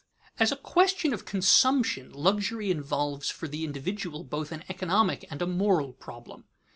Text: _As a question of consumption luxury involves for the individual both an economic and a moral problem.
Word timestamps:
_As 0.39 0.51
a 0.51 0.55
question 0.55 1.13
of 1.13 1.25
consumption 1.25 2.11
luxury 2.11 2.71
involves 2.71 3.29
for 3.29 3.47
the 3.47 3.63
individual 3.63 4.23
both 4.23 4.51
an 4.51 4.63
economic 4.67 5.25
and 5.29 5.43
a 5.43 5.45
moral 5.45 5.93
problem. 5.93 6.45